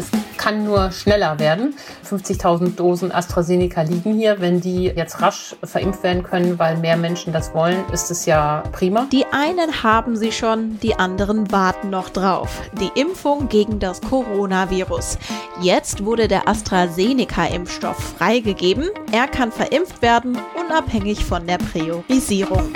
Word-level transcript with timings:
es 0.00 0.10
kann 0.36 0.64
nur 0.64 0.90
schneller 0.90 1.38
werden. 1.38 1.74
50.000 2.08 2.74
Dosen 2.74 3.12
AstraZeneca 3.12 3.82
liegen 3.82 4.14
hier. 4.14 4.40
Wenn 4.40 4.60
die 4.60 4.86
jetzt 4.86 5.20
rasch 5.20 5.54
verimpft 5.62 6.02
werden 6.02 6.22
können, 6.22 6.58
weil 6.58 6.76
mehr 6.78 6.96
Menschen 6.96 7.32
das 7.32 7.54
wollen, 7.54 7.84
ist 7.92 8.10
es 8.10 8.26
ja 8.26 8.62
prima. 8.72 9.06
Die 9.12 9.26
einen 9.30 9.82
haben 9.82 10.16
sie 10.16 10.32
schon, 10.32 10.78
die 10.80 10.94
anderen 10.94 11.52
warten 11.52 11.90
noch 11.90 12.08
drauf. 12.08 12.62
Die 12.80 12.90
Impfung 12.98 13.48
gegen 13.48 13.78
das 13.78 14.00
Coronavirus. 14.00 15.18
Jetzt 15.60 16.04
wurde 16.04 16.26
der 16.26 16.48
AstraZeneca-Impfstoff 16.48 18.14
freigegeben. 18.18 18.88
Er 19.12 19.28
kann 19.28 19.52
verimpft 19.52 20.00
werden, 20.00 20.38
unabhängig 20.58 21.24
von 21.24 21.46
der 21.46 21.58
Priorisierung. 21.58 22.72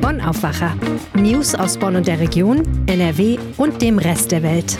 Bonn 0.00 0.20
Aufwacher. 0.20 0.76
News 1.14 1.54
aus 1.54 1.76
Bonn 1.76 1.96
und 1.96 2.06
der 2.06 2.20
Region, 2.20 2.62
NRW 2.86 3.38
und 3.56 3.82
dem 3.82 3.98
Rest 3.98 4.30
der 4.30 4.42
Welt. 4.42 4.78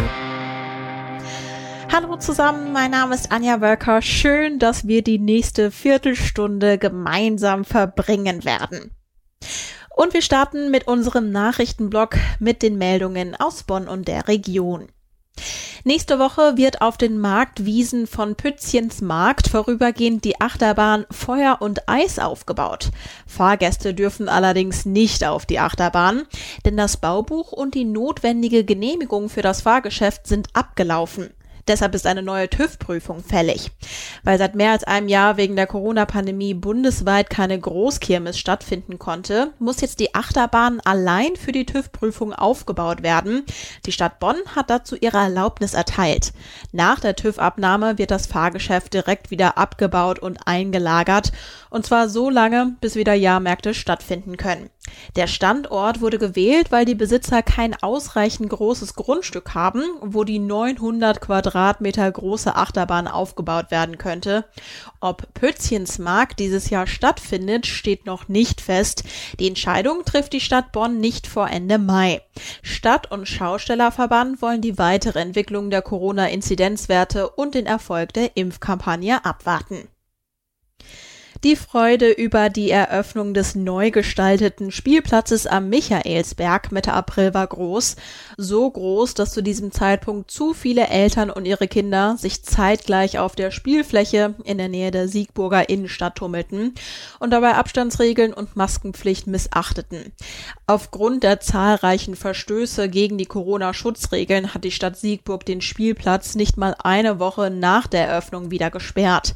Hallo 1.94 2.16
zusammen, 2.16 2.72
mein 2.72 2.90
Name 2.90 3.14
ist 3.14 3.30
Anja 3.32 3.60
Wölker. 3.60 4.00
Schön, 4.00 4.58
dass 4.58 4.86
wir 4.86 5.02
die 5.02 5.18
nächste 5.18 5.70
Viertelstunde 5.70 6.78
gemeinsam 6.78 7.66
verbringen 7.66 8.46
werden. 8.46 8.92
Und 9.94 10.14
wir 10.14 10.22
starten 10.22 10.70
mit 10.70 10.88
unserem 10.88 11.30
Nachrichtenblock 11.30 12.16
mit 12.38 12.62
den 12.62 12.78
Meldungen 12.78 13.36
aus 13.38 13.64
Bonn 13.64 13.88
und 13.88 14.08
der 14.08 14.26
Region. 14.26 14.88
Nächste 15.84 16.18
Woche 16.18 16.56
wird 16.56 16.80
auf 16.80 16.96
den 16.96 17.18
Marktwiesen 17.18 18.06
von 18.06 18.36
Pützchens 18.36 19.02
Markt 19.02 19.48
vorübergehend 19.48 20.24
die 20.24 20.40
Achterbahn 20.40 21.04
Feuer 21.10 21.58
und 21.60 21.90
Eis 21.90 22.18
aufgebaut. 22.18 22.90
Fahrgäste 23.26 23.92
dürfen 23.92 24.30
allerdings 24.30 24.86
nicht 24.86 25.26
auf 25.26 25.44
die 25.44 25.58
Achterbahn, 25.58 26.22
denn 26.64 26.78
das 26.78 26.96
Baubuch 26.96 27.52
und 27.52 27.74
die 27.74 27.84
notwendige 27.84 28.64
Genehmigung 28.64 29.28
für 29.28 29.42
das 29.42 29.60
Fahrgeschäft 29.60 30.26
sind 30.26 30.48
abgelaufen. 30.54 31.34
Deshalb 31.68 31.94
ist 31.94 32.06
eine 32.06 32.22
neue 32.22 32.50
TÜV-Prüfung 32.50 33.22
fällig. 33.22 33.70
Weil 34.24 34.38
seit 34.38 34.56
mehr 34.56 34.72
als 34.72 34.84
einem 34.84 35.08
Jahr 35.08 35.36
wegen 35.36 35.54
der 35.54 35.68
Corona-Pandemie 35.68 36.54
bundesweit 36.54 37.30
keine 37.30 37.58
Großkirmes 37.58 38.36
stattfinden 38.36 38.98
konnte, 38.98 39.52
muss 39.60 39.80
jetzt 39.80 40.00
die 40.00 40.14
Achterbahn 40.14 40.80
allein 40.80 41.36
für 41.36 41.52
die 41.52 41.64
TÜV-Prüfung 41.64 42.32
aufgebaut 42.32 43.02
werden. 43.02 43.44
Die 43.86 43.92
Stadt 43.92 44.18
Bonn 44.18 44.36
hat 44.56 44.70
dazu 44.70 44.96
ihre 44.96 45.18
Erlaubnis 45.18 45.74
erteilt. 45.74 46.32
Nach 46.72 46.98
der 46.98 47.14
TÜV-Abnahme 47.14 47.98
wird 47.98 48.10
das 48.10 48.26
Fahrgeschäft 48.26 48.94
direkt 48.94 49.30
wieder 49.30 49.56
abgebaut 49.56 50.18
und 50.18 50.46
eingelagert. 50.46 51.32
Und 51.70 51.86
zwar 51.86 52.08
so 52.08 52.28
lange, 52.28 52.76
bis 52.80 52.96
wieder 52.96 53.14
Jahrmärkte 53.14 53.72
stattfinden 53.72 54.36
können. 54.36 54.68
Der 55.14 55.28
Standort 55.28 56.00
wurde 56.00 56.18
gewählt, 56.18 56.72
weil 56.72 56.84
die 56.84 56.96
Besitzer 56.96 57.42
kein 57.42 57.80
ausreichend 57.80 58.50
großes 58.50 58.94
Grundstück 58.94 59.54
haben, 59.54 59.82
wo 60.00 60.24
die 60.24 60.40
900 60.40 61.20
Quadratmeter 61.20 61.51
große 61.52 62.54
Achterbahn 62.56 63.08
aufgebaut 63.08 63.70
werden 63.70 63.98
könnte. 63.98 64.44
Ob 65.00 65.32
Pötzchens 65.34 65.98
Markt 65.98 66.38
dieses 66.38 66.70
Jahr 66.70 66.86
stattfindet, 66.86 67.66
steht 67.66 68.06
noch 68.06 68.28
nicht 68.28 68.60
fest. 68.60 69.04
Die 69.38 69.48
Entscheidung 69.48 70.04
trifft 70.04 70.32
die 70.32 70.40
Stadt 70.40 70.72
Bonn 70.72 71.00
nicht 71.00 71.26
vor 71.26 71.48
Ende 71.48 71.78
Mai. 71.78 72.22
Stadt- 72.62 73.10
und 73.10 73.26
Schaustellerverband 73.26 74.42
wollen 74.42 74.60
die 74.60 74.78
weitere 74.78 75.20
Entwicklung 75.20 75.70
der 75.70 75.82
Corona-Inzidenzwerte 75.82 77.30
und 77.30 77.54
den 77.54 77.66
Erfolg 77.66 78.12
der 78.12 78.36
Impfkampagne 78.36 79.24
abwarten. 79.24 79.88
Die 81.44 81.56
Freude 81.56 82.12
über 82.12 82.50
die 82.50 82.70
Eröffnung 82.70 83.34
des 83.34 83.56
neu 83.56 83.90
gestalteten 83.90 84.70
Spielplatzes 84.70 85.48
am 85.48 85.68
Michaelsberg 85.70 86.70
Mitte 86.70 86.92
April 86.92 87.34
war 87.34 87.48
groß. 87.48 87.96
So 88.36 88.70
groß, 88.70 89.14
dass 89.14 89.32
zu 89.32 89.42
diesem 89.42 89.72
Zeitpunkt 89.72 90.30
zu 90.30 90.54
viele 90.54 90.86
Eltern 90.86 91.30
und 91.30 91.44
ihre 91.44 91.66
Kinder 91.66 92.16
sich 92.16 92.44
zeitgleich 92.44 93.18
auf 93.18 93.34
der 93.34 93.50
Spielfläche 93.50 94.36
in 94.44 94.56
der 94.56 94.68
Nähe 94.68 94.92
der 94.92 95.08
Siegburger 95.08 95.68
Innenstadt 95.68 96.14
tummelten 96.14 96.74
und 97.18 97.32
dabei 97.32 97.54
Abstandsregeln 97.54 98.32
und 98.32 98.54
Maskenpflicht 98.54 99.26
missachteten. 99.26 100.12
Aufgrund 100.68 101.24
der 101.24 101.40
zahlreichen 101.40 102.14
Verstöße 102.14 102.88
gegen 102.88 103.18
die 103.18 103.26
Corona-Schutzregeln 103.26 104.54
hat 104.54 104.62
die 104.62 104.70
Stadt 104.70 104.96
Siegburg 104.96 105.44
den 105.44 105.60
Spielplatz 105.60 106.36
nicht 106.36 106.56
mal 106.56 106.76
eine 106.84 107.18
Woche 107.18 107.50
nach 107.50 107.88
der 107.88 108.06
Eröffnung 108.06 108.52
wieder 108.52 108.70
gesperrt. 108.70 109.34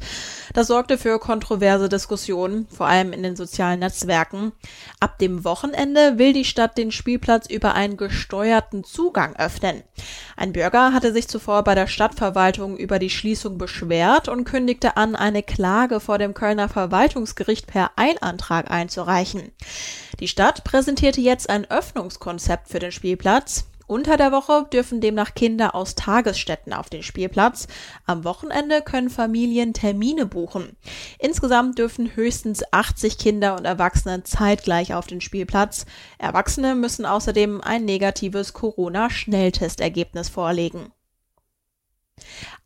Das 0.53 0.67
sorgte 0.67 0.97
für 0.97 1.19
kontroverse 1.19 1.89
Diskussionen, 1.97 2.67
vor 2.69 2.85
allem 2.85 3.11
in 3.11 3.23
den 3.23 3.35
sozialen 3.35 3.79
Netzwerken. 3.79 4.51
Ab 4.99 5.17
dem 5.17 5.43
Wochenende 5.43 6.19
will 6.19 6.31
die 6.31 6.45
Stadt 6.45 6.77
den 6.77 6.91
Spielplatz 6.91 7.49
über 7.49 7.73
einen 7.73 7.97
gesteuerten 7.97 8.83
Zugang 8.83 9.35
öffnen. 9.35 9.81
Ein 10.35 10.53
Bürger 10.53 10.93
hatte 10.93 11.11
sich 11.11 11.27
zuvor 11.27 11.63
bei 11.63 11.73
der 11.73 11.87
Stadtverwaltung 11.87 12.77
über 12.77 12.99
die 12.99 13.09
Schließung 13.09 13.57
beschwert 13.57 14.27
und 14.29 14.45
kündigte 14.45 14.95
an, 14.95 15.15
eine 15.15 15.41
Klage 15.41 15.99
vor 15.99 16.19
dem 16.19 16.35
Kölner 16.35 16.69
Verwaltungsgericht 16.69 17.65
per 17.65 17.91
Eilantrag 17.95 18.69
einzureichen. 18.69 19.51
Die 20.19 20.27
Stadt 20.27 20.63
präsentierte 20.63 21.21
jetzt 21.21 21.49
ein 21.49 21.65
Öffnungskonzept 21.65 22.69
für 22.69 22.79
den 22.79 22.91
Spielplatz. 22.91 23.65
Unter 23.87 24.17
der 24.17 24.33
Woche 24.33 24.67
dürfen 24.71 24.99
demnach 24.99 25.33
Kinder 25.33 25.73
aus 25.73 25.95
Tagesstätten 25.95 26.73
auf 26.73 26.89
den 26.89 27.03
Spielplatz. 27.03 27.67
Am 28.05 28.25
Wochenende 28.25 28.81
können 28.81 29.09
Familien 29.09 29.73
Termine 29.73 30.25
buchen. 30.25 30.75
Insgesamt 31.19 31.79
dürfen 31.79 32.13
höchstens 32.13 32.63
80 32.73 33.17
Kinder 33.17 33.55
und 33.55 33.63
Erwachsene 33.63 34.23
zeitgleich 34.23 34.93
auf 34.93 35.07
den 35.07 35.21
Spielplatz. 35.21 35.85
Erwachsene 36.17 36.75
müssen 36.75 37.05
außerdem 37.05 37.61
ein 37.61 37.85
negatives 37.85 38.51
Corona-Schnelltestergebnis 38.51 40.27
vorlegen. 40.27 40.91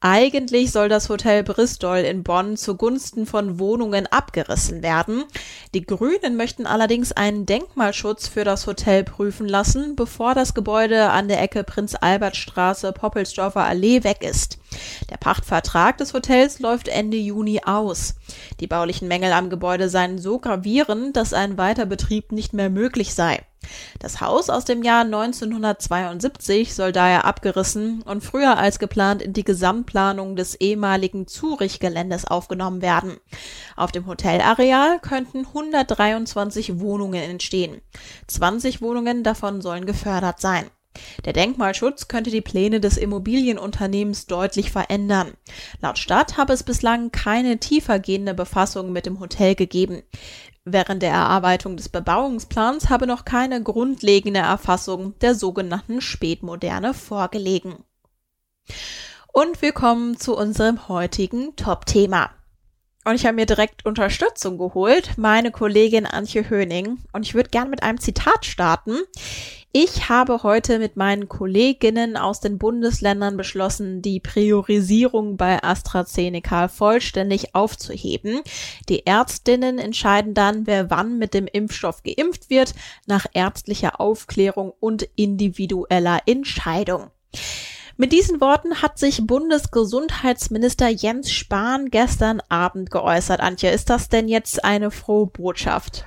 Eigentlich 0.04 0.72
soll 0.72 0.90
das 0.90 1.10
Hotel 1.10 1.44
Bristol 1.44 1.98
in 1.98 2.24
Bonn 2.24 2.58
zugunsten 2.58 3.28
von 3.28 3.60
Wohnungen 3.60 4.08
abgerissen 4.08 4.82
werden. 4.82 5.26
Die 5.76 5.86
Grünen 5.86 6.36
möchten 6.38 6.66
allerdings 6.66 7.12
einen 7.12 7.46
Denkmalschutz 7.46 8.28
für 8.28 8.44
das 8.44 8.66
Hotel 8.66 9.04
prüfen 9.04 9.48
lassen, 9.48 9.96
bevor 9.96 10.34
das 10.34 10.56
Gebäude 10.56 11.12
an 11.12 11.28
der 11.28 11.40
Ecke 11.40 11.64
Prinz-Albert-Straße 11.64 12.94
Poppelsdorfer 12.94 13.64
Allee 13.64 14.04
weg 14.04 14.24
ist. 14.24 14.58
Der 15.12 15.18
Pachtvertrag 15.18 16.00
des 16.00 16.16
Hotels 16.16 16.60
läuft 16.60 16.88
Ende 16.88 17.18
Juni 17.18 17.62
aus. 17.64 18.16
Die 18.60 18.68
baulichen 18.68 19.08
Mängel 19.08 19.32
am 19.34 19.52
Gebäude 19.52 19.88
seien 19.88 20.18
so 20.18 20.40
gravierend, 20.40 21.16
dass 21.16 21.32
ein 21.32 21.60
Weiterbetrieb 21.60 22.32
nicht 22.32 22.54
mehr 22.54 22.72
möglich 22.72 23.14
sei. 23.14 23.46
Das 24.00 24.22
Haus 24.22 24.50
aus 24.50 24.66
dem 24.66 24.84
Jahr 24.84 25.04
1972 25.04 26.74
soll 26.74 26.92
daher 26.92 27.26
abgerissen 27.26 28.02
und 28.02 28.24
früher 28.24 28.58
als 28.58 28.80
geplant 28.80 29.22
in 29.22 29.34
die 29.34 29.44
Gesamtplanung 29.44 30.36
des 30.36 30.56
ehemaligen 30.56 31.28
Zurich-Geländes 31.28 32.26
aufgenommen 32.26 32.82
werden. 32.82 33.18
Auf 33.76 33.92
dem 33.92 34.08
Hotelareal 34.08 35.00
könnten 35.00 35.46
123 35.46 36.80
Wohnungen 36.80 37.22
entstehen. 37.22 37.82
20 38.28 38.82
Wohnungen 38.82 39.24
davon 39.24 39.62
sollen 39.62 39.86
gefördert 39.86 40.42
sein. 40.42 40.66
Der 41.26 41.34
Denkmalschutz 41.34 42.08
könnte 42.08 42.32
die 42.32 42.42
Pläne 42.42 42.80
des 42.80 42.98
Immobilienunternehmens 42.98 44.28
deutlich 44.28 44.72
verändern. 44.72 45.34
Laut 45.82 45.98
Stadt 45.98 46.38
habe 46.38 46.54
es 46.54 46.64
bislang 46.64 47.12
keine 47.12 47.60
tiefergehende 47.60 48.34
Befassung 48.34 48.92
mit 48.92 49.06
dem 49.06 49.20
Hotel 49.20 49.56
gegeben. 49.56 50.04
Während 50.64 51.02
der 51.02 51.12
Erarbeitung 51.12 51.76
des 51.76 51.90
Bebauungsplans 51.90 52.90
habe 52.90 53.08
noch 53.08 53.26
keine 53.26 53.64
grundlegende 53.64 54.42
Erfassung 54.42 55.18
der 55.20 55.34
sogenannten 55.34 56.02
Spätmoderne 56.02 56.94
vorgelegen. 56.94 57.84
Und 59.34 59.62
wir 59.62 59.72
kommen 59.72 60.18
zu 60.18 60.36
unserem 60.38 60.88
heutigen 60.88 61.56
Top-Thema. 61.56 62.30
Und 63.04 63.16
ich 63.16 63.26
habe 63.26 63.36
mir 63.36 63.48
direkt 63.48 63.86
Unterstützung 63.86 64.60
geholt, 64.60 65.18
meine 65.18 65.52
Kollegin 65.52 66.06
Antje 66.06 66.48
Höning. 66.50 67.00
Und 67.14 67.26
ich 67.26 67.34
würde 67.34 67.50
gern 67.50 67.70
mit 67.70 67.82
einem 67.82 68.00
Zitat 68.00 68.46
starten. 68.46 69.00
Ich 69.74 70.10
habe 70.10 70.44
heute 70.44 70.80
mit 70.80 70.98
meinen 70.98 71.30
Kolleginnen 71.30 72.18
aus 72.18 72.42
den 72.42 72.58
Bundesländern 72.58 73.38
beschlossen, 73.38 74.02
die 74.02 74.20
Priorisierung 74.20 75.38
bei 75.38 75.64
AstraZeneca 75.64 76.68
vollständig 76.68 77.56
aufzuheben. 77.56 78.42
Die 78.90 79.08
Ärztinnen 79.08 79.80
entscheiden 79.80 80.34
dann, 80.34 80.68
wer 80.68 80.90
wann 80.90 81.18
mit 81.18 81.34
dem 81.34 81.48
Impfstoff 81.48 82.04
geimpft 82.04 82.50
wird, 82.50 82.76
nach 83.08 83.26
ärztlicher 83.34 84.02
Aufklärung 84.02 84.74
und 84.80 85.08
individueller 85.16 86.20
Entscheidung. 86.26 87.10
Mit 88.02 88.14
diesen 88.14 88.42
Worten 88.42 88.82
hat 88.82 88.98
sich 88.98 89.28
Bundesgesundheitsminister 89.28 90.88
Jens 90.88 91.32
Spahn 91.32 91.92
gestern 91.92 92.42
Abend 92.50 92.90
geäußert. 92.90 93.42
Antje, 93.42 93.70
ist 93.70 93.92
das 93.92 94.10
denn 94.10 94.28
jetzt 94.28 94.66
eine 94.66 94.90
frohe 94.90 95.28
Botschaft? 95.28 96.04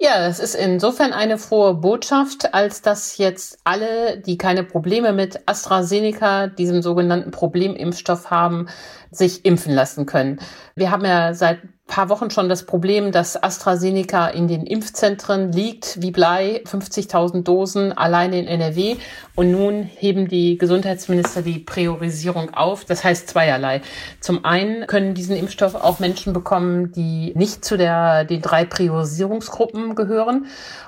Ja, 0.00 0.26
es 0.26 0.40
ist 0.40 0.56
insofern 0.56 1.12
eine 1.12 1.38
frohe 1.38 1.74
Botschaft, 1.74 2.54
als 2.54 2.82
dass 2.82 3.18
jetzt 3.18 3.60
alle, 3.62 4.18
die 4.18 4.36
keine 4.36 4.64
Probleme 4.64 5.12
mit 5.12 5.38
AstraZeneca, 5.46 6.48
diesem 6.48 6.82
sogenannten 6.82 7.30
Problemimpfstoff 7.30 8.32
haben, 8.32 8.66
sich 9.12 9.44
impfen 9.44 9.72
lassen 9.72 10.06
können. 10.06 10.40
Wir 10.74 10.90
haben 10.90 11.04
ja 11.04 11.34
seit 11.34 11.60
paar 11.88 12.10
Wochen 12.10 12.30
schon 12.30 12.48
das 12.48 12.64
Problem, 12.64 13.10
dass 13.10 13.42
AstraZeneca 13.42 14.28
in 14.28 14.46
den 14.46 14.66
Impfzentren 14.66 15.50
liegt, 15.50 16.00
wie 16.00 16.12
Blei, 16.12 16.62
50.000 16.66 17.42
Dosen 17.42 17.96
alleine 17.96 18.38
in 18.38 18.46
NRW. 18.46 18.96
Und 19.34 19.50
nun 19.50 19.82
heben 19.82 20.28
die 20.28 20.58
Gesundheitsminister 20.58 21.42
die 21.42 21.58
Priorisierung 21.58 22.54
auf. 22.54 22.84
Das 22.84 23.02
heißt 23.02 23.28
zweierlei. 23.28 23.80
Zum 24.20 24.44
einen 24.44 24.86
können 24.86 25.14
diesen 25.14 25.34
Impfstoff 25.34 25.74
auch 25.74 25.98
Menschen 25.98 26.32
bekommen, 26.32 26.92
die 26.92 27.32
nicht 27.34 27.64
zu 27.64 27.76
der, 27.76 28.24
den 28.24 28.42
drei 28.42 28.64
Priorisierungsgruppen 28.64 29.94
gehören. 29.94 30.46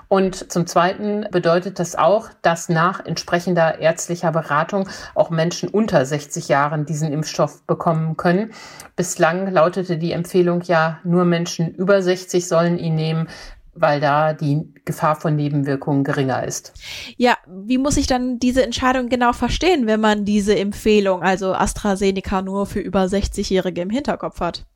Und 0.09 0.51
zum 0.51 0.67
Zweiten 0.67 1.25
bedeutet 1.31 1.79
das 1.79 1.95
auch, 1.95 2.31
dass 2.43 2.69
nach 2.69 3.07
entsprechender 3.07 3.79
ärztlicher 3.79 4.33
Beratung 4.33 4.89
auch 5.15 5.31
Menschen 5.31 5.69
unter 5.69 6.05
60 6.05 6.49
Jahren 6.49 6.85
diesen 6.85 7.13
Impfstoff 7.13 7.63
bekommen 7.63 8.17
können. 8.17 8.53
Bislang 8.97 9.49
lautete 9.53 9.99
die 9.99 10.11
Empfehlung 10.11 10.63
ja, 10.63 10.90
nur 11.05 11.25
Menschen 11.25 11.75
über 11.75 12.03
60 12.03 12.47
sollen 12.47 12.79
ihn 12.79 12.95
nehmen 12.95 13.29
weil 13.75 14.01
da 14.01 14.33
die 14.33 14.73
Gefahr 14.85 15.17
von 15.17 15.37
Nebenwirkungen 15.37 16.05
geringer 16.05 16.45
ist. 16.45 16.73
Ja, 17.17 17.37
wie 17.47 17.79
muss 17.79 17.97
ich 17.97 18.07
dann 18.07 18.39
diese 18.39 18.63
Entscheidung 18.63 19.09
genau 19.09 19.33
verstehen, 19.33 19.87
wenn 19.87 20.01
man 20.01 20.25
diese 20.25 20.59
Empfehlung, 20.59 21.23
also 21.23 21.55
AstraZeneca 21.55 22.43
nur 22.43 22.67
für 22.67 22.81
über 22.81 23.05
60-Jährige 23.05 23.81
im 23.81 23.91
Hinterkopf 23.91 24.41
hat? 24.41 24.67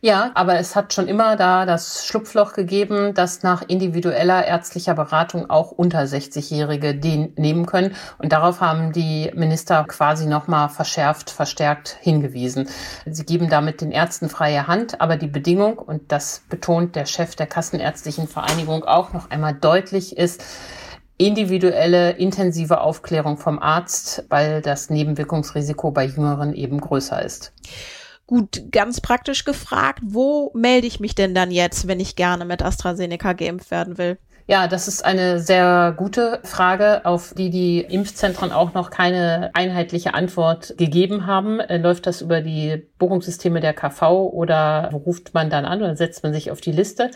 Ja, 0.00 0.30
aber 0.34 0.58
es 0.58 0.76
hat 0.76 0.92
schon 0.92 1.08
immer 1.08 1.34
da 1.34 1.66
das 1.66 2.06
Schlupfloch 2.06 2.52
gegeben, 2.52 3.14
dass 3.14 3.42
nach 3.42 3.62
individueller 3.66 4.46
ärztlicher 4.46 4.94
Beratung 4.94 5.50
auch 5.50 5.72
unter 5.72 6.02
60-Jährige 6.02 6.94
den 6.94 7.32
nehmen 7.36 7.66
können. 7.66 7.96
Und 8.18 8.32
darauf 8.32 8.60
haben 8.60 8.92
die 8.92 9.32
Minister 9.34 9.84
quasi 9.88 10.26
nochmal 10.26 10.68
verschärft, 10.68 11.30
verstärkt 11.30 11.98
hingewiesen. 12.00 12.68
Sie 13.06 13.24
geben 13.24 13.48
damit 13.48 13.80
den 13.80 13.90
Ärzten 13.90 14.28
freie 14.28 14.68
Hand, 14.68 15.00
aber 15.00 15.16
die 15.16 15.26
Bedingung, 15.26 15.78
und 15.78 16.12
das 16.12 16.42
betont 16.48 16.94
der 16.94 17.06
Chef 17.06 17.34
der 17.34 17.48
Kassenärztlichen 17.48 18.28
Vereinigung 18.28 18.84
auch 18.84 19.12
noch 19.12 19.30
einmal 19.30 19.54
deutlich, 19.54 20.16
ist, 20.16 20.44
individuelle, 21.20 22.12
intensive 22.12 22.80
Aufklärung 22.80 23.36
vom 23.36 23.58
Arzt, 23.58 24.24
weil 24.28 24.62
das 24.62 24.88
Nebenwirkungsrisiko 24.88 25.90
bei 25.90 26.04
Jüngeren 26.04 26.54
eben 26.54 26.80
größer 26.80 27.20
ist. 27.20 27.52
Gut, 28.28 28.70
ganz 28.72 29.00
praktisch 29.00 29.44
gefragt, 29.44 30.00
wo 30.04 30.52
melde 30.54 30.86
ich 30.86 31.00
mich 31.00 31.14
denn 31.14 31.34
dann 31.34 31.50
jetzt, 31.50 31.88
wenn 31.88 31.98
ich 31.98 32.14
gerne 32.14 32.44
mit 32.44 32.62
AstraZeneca 32.62 33.32
geimpft 33.32 33.70
werden 33.70 33.96
will? 33.96 34.18
Ja, 34.50 34.66
das 34.66 34.88
ist 34.88 35.04
eine 35.04 35.40
sehr 35.40 35.92
gute 35.94 36.40
Frage, 36.42 37.04
auf 37.04 37.34
die 37.36 37.50
die 37.50 37.82
Impfzentren 37.82 38.50
auch 38.50 38.72
noch 38.72 38.88
keine 38.88 39.50
einheitliche 39.52 40.14
Antwort 40.14 40.74
gegeben 40.78 41.26
haben. 41.26 41.60
Äh, 41.60 41.76
läuft 41.76 42.06
das 42.06 42.22
über 42.22 42.40
die 42.40 42.82
Buchungssysteme 42.98 43.60
der 43.60 43.74
KV 43.74 44.30
oder 44.32 44.88
ruft 44.90 45.34
man 45.34 45.50
dann 45.50 45.66
an 45.66 45.82
oder 45.82 45.96
setzt 45.96 46.22
man 46.22 46.32
sich 46.32 46.50
auf 46.50 46.62
die 46.62 46.72
Liste? 46.72 47.10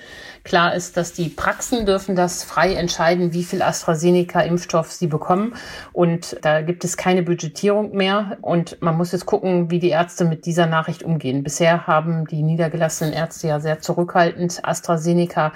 Klar 0.45 0.75
ist, 0.75 0.99
dass 0.99 1.15
die 1.15 1.31
Praxen 1.31 1.87
dürfen 1.87 2.17
das 2.17 2.45
frei 2.45 2.75
entscheiden, 2.75 3.33
wie 3.33 3.45
viel 3.45 3.63
AstraZeneca-Impfstoff 3.63 4.93
sie 4.93 5.07
bekommen. 5.07 5.55
Und 5.95 6.37
da 6.43 6.61
gibt 6.61 6.85
es 6.85 6.99
keine 6.99 7.23
Budgetierung 7.23 7.97
mehr. 7.97 8.37
Und 8.43 8.77
man 8.83 8.95
muss 8.95 9.13
jetzt 9.13 9.25
gucken, 9.25 9.71
wie 9.71 9.79
die 9.79 9.89
Ärzte 9.89 10.27
mit 10.27 10.45
dieser 10.45 10.67
Nachricht 10.67 11.03
umgehen. 11.03 11.43
Bisher 11.43 11.87
haben 11.87 12.27
die 12.27 12.43
niedergelassenen 12.43 13.15
Ärzte 13.15 13.49
ja 13.49 13.59
sehr 13.59 13.81
zurückhaltend 13.81 14.61
AstraZeneca 14.65 15.53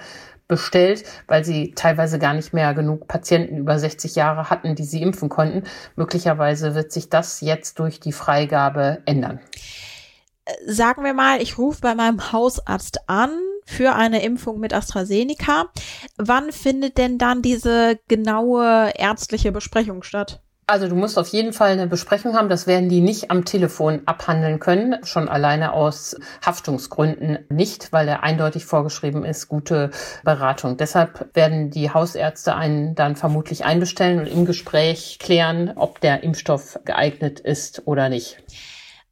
bestellt, 0.48 1.04
weil 1.26 1.44
sie 1.44 1.72
teilweise 1.72 2.19
gar 2.19 2.34
nicht 2.34 2.52
mehr 2.52 2.75
genug 2.75 3.08
Patienten 3.08 3.56
über 3.56 3.78
60 3.78 4.14
Jahre 4.14 4.50
hatten, 4.50 4.75
die 4.75 4.84
sie 4.84 5.02
impfen 5.02 5.28
konnten. 5.28 5.64
Möglicherweise 5.96 6.75
wird 6.75 6.93
sich 6.93 7.08
das 7.08 7.40
jetzt 7.40 7.78
durch 7.78 8.00
die 8.00 8.12
Freigabe 8.12 9.02
ändern. 9.06 9.40
Sagen 10.64 11.02
wir 11.02 11.12
mal, 11.12 11.43
ich 11.43 11.58
rufe 11.58 11.81
bei 11.81 11.94
meinem 11.94 12.32
Hausarzt 12.32 13.08
an 13.08 13.31
für 13.66 13.94
eine 13.96 14.22
Impfung 14.22 14.60
mit 14.60 14.72
AstraZeneca. 14.72 15.66
Wann 16.16 16.52
findet 16.52 16.98
denn 16.98 17.19
dann 17.19 17.43
diese 17.43 17.98
genaue 18.06 18.93
ärztliche 18.94 19.50
Besprechung 19.50 20.04
statt? 20.04 20.40
Also 20.68 20.88
du 20.88 20.96
musst 20.96 21.16
auf 21.16 21.28
jeden 21.28 21.52
Fall 21.52 21.70
eine 21.70 21.86
Besprechung 21.86 22.34
haben. 22.34 22.48
Das 22.48 22.66
werden 22.66 22.88
die 22.88 23.00
nicht 23.00 23.30
am 23.30 23.44
Telefon 23.44 24.02
abhandeln 24.06 24.58
können. 24.58 24.96
Schon 25.04 25.28
alleine 25.28 25.72
aus 25.72 26.16
Haftungsgründen 26.44 27.38
nicht, 27.48 27.92
weil 27.92 28.08
er 28.08 28.24
eindeutig 28.24 28.64
vorgeschrieben 28.64 29.24
ist, 29.24 29.46
gute 29.46 29.92
Beratung. 30.24 30.76
Deshalb 30.76 31.30
werden 31.34 31.70
die 31.70 31.90
Hausärzte 31.90 32.56
einen 32.56 32.96
dann 32.96 33.14
vermutlich 33.14 33.64
einbestellen 33.64 34.18
und 34.18 34.26
im 34.26 34.44
Gespräch 34.44 35.20
klären, 35.20 35.72
ob 35.76 36.00
der 36.00 36.24
Impfstoff 36.24 36.80
geeignet 36.84 37.38
ist 37.38 37.82
oder 37.86 38.08
nicht. 38.08 38.42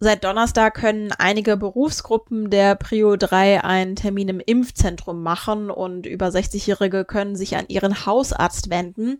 Seit 0.01 0.25
Donnerstag 0.25 0.75
können 0.75 1.13
einige 1.19 1.57
Berufsgruppen 1.57 2.51
der 2.51 2.75
Prio 2.75 3.15
3 3.15 3.63
einen 3.63 3.95
Termin 3.95 4.29
im 4.29 4.41
Impfzentrum 4.41 5.23
machen 5.23 5.71
und 5.71 6.05
über 6.05 6.27
60-Jährige 6.27 7.05
können 7.05 7.37
sich 7.37 7.57
an 7.57 7.67
ihren 7.69 8.05
Hausarzt 8.05 8.71
wenden. 8.71 9.19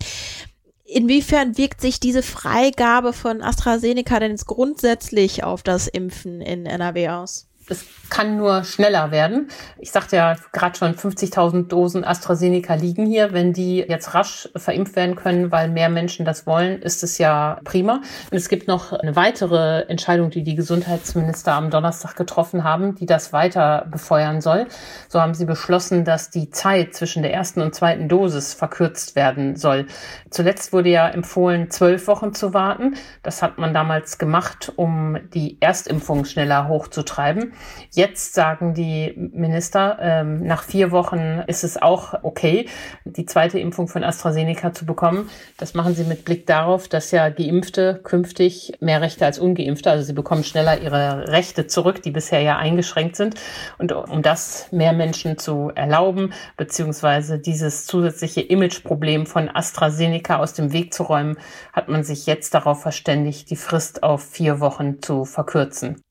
Inwiefern 0.85 1.57
wirkt 1.57 1.81
sich 1.81 1.99
diese 1.99 2.23
Freigabe 2.23 3.13
von 3.13 3.43
AstraZeneca 3.43 4.21
denn 4.21 4.33
jetzt 4.33 4.47
grundsätzlich 4.47 5.43
auf 5.43 5.63
das 5.63 5.89
Impfen 5.89 6.41
in 6.43 6.67
NRW 6.67 7.09
aus? 7.09 7.49
Es 7.69 7.87
kann 8.11 8.37
nur 8.37 8.65
schneller 8.65 9.11
werden. 9.11 9.49
Ich 9.79 9.91
sagte 9.91 10.17
ja 10.17 10.37
gerade 10.53 10.79
schon, 10.79 10.95
50.000 10.95 11.69
Dosen 11.69 12.05
AstraZeneca 12.05 12.75
liegen 12.75 13.07
hier. 13.07 13.33
Wenn 13.33 13.53
die 13.53 13.79
jetzt 13.79 14.15
rasch 14.15 14.49
verimpft 14.55 14.95
werden 14.97 15.17
können, 15.17 15.51
weil 15.51 15.69
mehr 15.69 15.89
Menschen 15.89 16.25
das 16.25 16.47
wollen, 16.47 16.81
ist 16.83 17.03
es 17.03 17.19
ja 17.19 17.59
prima. 17.65 18.03
Und 18.31 18.37
es 18.37 18.49
gibt 18.49 18.69
noch 18.69 18.93
eine 18.93 19.17
weitere 19.17 19.81
Entscheidung, 19.89 20.31
die 20.31 20.43
die 20.43 20.55
Gesundheitsminister 20.55 21.55
am 21.55 21.71
Donnerstag 21.71 22.15
getroffen 22.15 22.63
haben, 22.63 22.95
die 22.95 23.07
das 23.07 23.33
weiter 23.33 23.87
befeuern 23.91 24.41
soll. 24.41 24.67
So 25.09 25.21
haben 25.21 25.35
sie 25.35 25.47
beschlossen, 25.47 26.05
dass 26.05 26.31
die 26.31 26.51
Zeit 26.51 26.95
zwischen 26.95 27.23
der 27.23 27.33
ersten 27.33 27.63
und 27.63 27.75
zweiten 27.75 28.09
Dosis 28.09 28.55
verkürzt 28.55 29.17
werden 29.17 29.57
soll. 29.57 29.87
Zuletzt 30.31 30.73
wurde 30.73 30.91
ja 30.91 31.09
empfohlen, 31.09 31.71
zwölf 31.71 32.07
Wochen 32.07 32.35
zu 32.35 32.55
warten. 32.55 32.95
Das 33.23 33.43
hat 33.43 33.59
man 33.59 33.73
damals 33.73 34.19
gemacht, 34.19 34.73
um 34.77 35.19
die 35.33 35.57
Erstimpfung 35.61 36.25
schneller 36.27 36.69
hochzutreiben. 36.69 37.54
Jetzt 37.91 38.35
sagen 38.35 38.75
die 38.75 39.15
Minister, 39.17 39.99
ähm, 40.01 40.45
nach 40.47 40.63
vier 40.63 40.91
Wochen 40.91 41.43
ist 41.47 41.65
es 41.65 41.81
auch 41.81 42.15
okay, 42.23 42.69
die 43.05 43.27
zweite 43.27 43.59
Impfung 43.59 43.89
von 43.89 44.05
AstraZeneca 44.05 44.73
zu 44.73 44.87
bekommen. 44.87 45.31
Das 45.59 45.75
machen 45.75 45.95
sie 45.95 46.05
mit 46.05 46.25
Blick 46.25 46.47
darauf, 46.47 46.89
dass 46.89 47.11
ja 47.11 47.29
Geimpfte 47.29 48.01
künftig 48.03 48.75
mehr 48.81 49.01
Rechte 49.01 49.25
als 49.25 49.39
Ungeimpfte, 49.39 49.91
also 49.91 50.05
sie 50.05 50.13
bekommen 50.13 50.45
schneller 50.45 50.81
ihre 50.81 51.29
Rechte 51.29 51.67
zurück, 51.67 52.03
die 52.03 52.11
bisher 52.11 52.41
ja 52.41 52.57
eingeschränkt 52.57 53.17
sind. 53.17 53.37
Und 53.79 53.93
um 53.93 54.23
das 54.23 54.69
mehr 54.73 54.93
Menschen 54.93 55.39
zu 55.39 55.71
erlauben, 55.75 56.33
beziehungsweise 56.57 57.39
dieses 57.39 57.87
zusätzliche 57.87 58.41
Imageproblem 58.41 59.27
von 59.27 59.49
AstraZeneca 59.49 60.37
aus 60.39 60.55
dem 60.55 60.73
Weg 60.73 60.93
zu 60.95 61.05
räumen, 61.05 61.37
hat 61.73 61.89
man 61.89 62.05
sich 62.05 62.27
jetzt 62.27 62.55
darauf 62.55 62.83
verständigt, 62.83 63.51
die 63.51 63.57
Frist 63.57 64.03
auf 64.03 64.23
vier 64.23 64.61
Wochen 64.61 65.01
zu 65.03 65.25
verkürzen. 65.25 66.04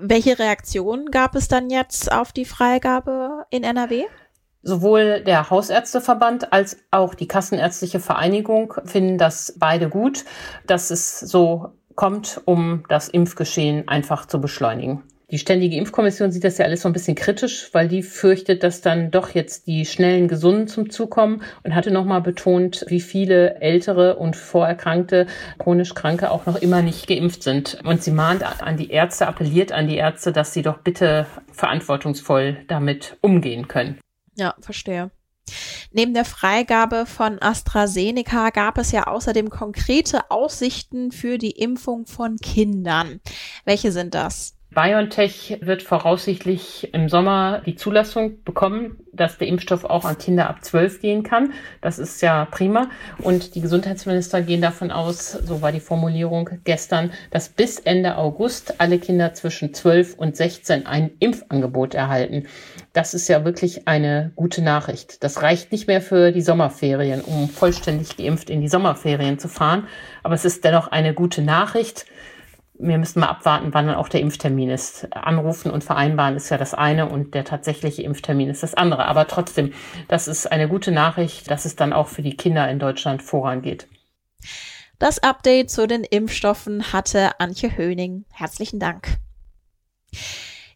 Welche 0.00 0.38
Reaktion 0.38 1.06
gab 1.06 1.34
es 1.34 1.48
dann 1.48 1.68
jetzt 1.68 2.12
auf 2.12 2.32
die 2.32 2.44
Freigabe 2.44 3.46
in 3.50 3.64
NRW? 3.64 4.04
Sowohl 4.62 5.22
der 5.24 5.50
Hausärzteverband 5.50 6.52
als 6.52 6.76
auch 6.92 7.14
die 7.14 7.26
Kassenärztliche 7.26 7.98
Vereinigung 7.98 8.74
finden 8.84 9.18
das 9.18 9.54
beide 9.58 9.88
gut, 9.88 10.24
dass 10.68 10.92
es 10.92 11.18
so 11.18 11.72
kommt, 11.96 12.40
um 12.44 12.84
das 12.88 13.08
Impfgeschehen 13.08 13.88
einfach 13.88 14.26
zu 14.26 14.40
beschleunigen. 14.40 15.02
Die 15.32 15.38
Ständige 15.38 15.76
Impfkommission 15.76 16.30
sieht 16.30 16.44
das 16.44 16.58
ja 16.58 16.66
alles 16.66 16.82
so 16.82 16.90
ein 16.90 16.92
bisschen 16.92 17.14
kritisch, 17.14 17.70
weil 17.72 17.88
die 17.88 18.02
fürchtet, 18.02 18.62
dass 18.62 18.82
dann 18.82 19.10
doch 19.10 19.30
jetzt 19.30 19.66
die 19.66 19.86
schnellen 19.86 20.28
Gesunden 20.28 20.68
zum 20.68 20.90
Zug 20.90 21.10
kommen 21.10 21.42
und 21.62 21.74
hatte 21.74 21.90
nochmal 21.90 22.20
betont, 22.20 22.84
wie 22.88 23.00
viele 23.00 23.58
ältere 23.62 24.16
und 24.16 24.36
vorerkrankte, 24.36 25.26
chronisch 25.58 25.94
Kranke 25.94 26.30
auch 26.30 26.44
noch 26.44 26.56
immer 26.56 26.82
nicht 26.82 27.06
geimpft 27.06 27.44
sind. 27.44 27.78
Und 27.82 28.02
sie 28.02 28.10
mahnt 28.10 28.42
an 28.42 28.76
die 28.76 28.90
Ärzte, 28.90 29.26
appelliert 29.26 29.72
an 29.72 29.88
die 29.88 29.96
Ärzte, 29.96 30.32
dass 30.32 30.52
sie 30.52 30.60
doch 30.60 30.80
bitte 30.80 31.26
verantwortungsvoll 31.50 32.58
damit 32.68 33.16
umgehen 33.22 33.68
können. 33.68 33.98
Ja, 34.36 34.54
verstehe. 34.60 35.10
Neben 35.92 36.12
der 36.12 36.26
Freigabe 36.26 37.06
von 37.06 37.40
AstraZeneca 37.40 38.50
gab 38.50 38.76
es 38.76 38.92
ja 38.92 39.06
außerdem 39.06 39.48
konkrete 39.48 40.30
Aussichten 40.30 41.10
für 41.10 41.38
die 41.38 41.52
Impfung 41.52 42.04
von 42.04 42.36
Kindern. 42.36 43.20
Welche 43.64 43.92
sind 43.92 44.12
das? 44.12 44.58
BioNTech 44.74 45.58
wird 45.60 45.82
voraussichtlich 45.82 46.94
im 46.94 47.10
Sommer 47.10 47.60
die 47.66 47.76
Zulassung 47.76 48.42
bekommen, 48.42 48.96
dass 49.12 49.36
der 49.36 49.48
Impfstoff 49.48 49.84
auch 49.84 50.06
an 50.06 50.16
Kinder 50.16 50.48
ab 50.48 50.64
12 50.64 51.00
gehen 51.00 51.22
kann. 51.22 51.52
Das 51.82 51.98
ist 51.98 52.22
ja 52.22 52.46
prima. 52.46 52.88
Und 53.18 53.54
die 53.54 53.60
Gesundheitsminister 53.60 54.40
gehen 54.40 54.62
davon 54.62 54.90
aus, 54.90 55.32
so 55.32 55.60
war 55.60 55.72
die 55.72 55.80
Formulierung 55.80 56.48
gestern, 56.64 57.12
dass 57.30 57.50
bis 57.50 57.78
Ende 57.80 58.16
August 58.16 58.80
alle 58.80 58.98
Kinder 58.98 59.34
zwischen 59.34 59.74
12 59.74 60.14
und 60.14 60.36
16 60.36 60.86
ein 60.86 61.10
Impfangebot 61.18 61.94
erhalten. 61.94 62.46
Das 62.94 63.12
ist 63.12 63.28
ja 63.28 63.44
wirklich 63.44 63.86
eine 63.86 64.32
gute 64.36 64.62
Nachricht. 64.62 65.22
Das 65.22 65.42
reicht 65.42 65.72
nicht 65.72 65.86
mehr 65.86 66.00
für 66.00 66.32
die 66.32 66.40
Sommerferien, 66.42 67.20
um 67.20 67.50
vollständig 67.50 68.16
geimpft 68.16 68.48
in 68.48 68.62
die 68.62 68.68
Sommerferien 68.68 69.38
zu 69.38 69.48
fahren. 69.48 69.86
Aber 70.22 70.34
es 70.34 70.46
ist 70.46 70.64
dennoch 70.64 70.88
eine 70.88 71.12
gute 71.12 71.42
Nachricht 71.42 72.06
wir 72.74 72.98
müssen 72.98 73.20
mal 73.20 73.28
abwarten, 73.28 73.74
wann 73.74 73.86
dann 73.86 73.96
auch 73.96 74.08
der 74.08 74.20
Impftermin 74.20 74.70
ist. 74.70 75.08
Anrufen 75.14 75.70
und 75.70 75.84
vereinbaren 75.84 76.36
ist 76.36 76.50
ja 76.50 76.58
das 76.58 76.74
eine 76.74 77.08
und 77.08 77.34
der 77.34 77.44
tatsächliche 77.44 78.02
Impftermin 78.02 78.48
ist 78.50 78.62
das 78.62 78.74
andere. 78.74 79.06
Aber 79.06 79.26
trotzdem, 79.26 79.72
das 80.08 80.28
ist 80.28 80.50
eine 80.50 80.68
gute 80.68 80.90
Nachricht, 80.90 81.50
dass 81.50 81.64
es 81.64 81.76
dann 81.76 81.92
auch 81.92 82.08
für 82.08 82.22
die 82.22 82.36
Kinder 82.36 82.68
in 82.70 82.78
Deutschland 82.78 83.22
vorangeht. 83.22 83.88
Das 84.98 85.22
Update 85.22 85.70
zu 85.70 85.86
den 85.86 86.04
Impfstoffen 86.04 86.92
hatte 86.92 87.40
Antje 87.40 87.76
Höning. 87.76 88.24
Herzlichen 88.30 88.78
Dank. 88.78 89.18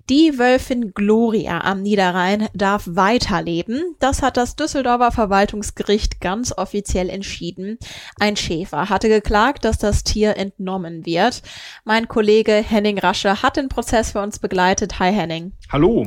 Die 0.08 0.38
Wölfin 0.38 0.94
Gloria 0.94 1.62
am 1.62 1.82
Niederrhein 1.82 2.46
darf 2.54 2.84
weiterleben. 2.86 3.96
Das 3.98 4.22
hat 4.22 4.36
das 4.36 4.54
Düsseldorfer 4.54 5.10
Verwaltungsgericht 5.10 6.20
ganz 6.20 6.56
offiziell 6.56 7.10
entschieden. 7.10 7.76
Ein 8.20 8.36
Schäfer 8.36 8.88
hatte 8.88 9.08
geklagt, 9.08 9.64
dass 9.64 9.78
das 9.78 10.04
Tier 10.04 10.36
entnommen 10.36 11.04
wird. 11.04 11.42
Mein 11.84 12.06
Kollege 12.06 12.52
Henning 12.52 13.00
Rasche 13.00 13.42
hat 13.42 13.56
den 13.56 13.68
Prozess 13.68 14.12
für 14.12 14.20
uns 14.20 14.38
begleitet. 14.38 15.00
Hi 15.00 15.12
Henning. 15.12 15.54
Hallo. 15.72 16.06